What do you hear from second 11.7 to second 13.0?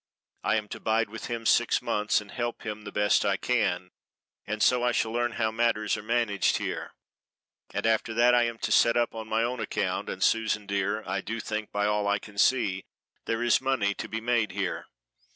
by all I can see